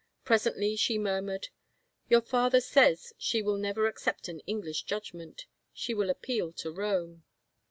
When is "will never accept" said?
3.43-4.27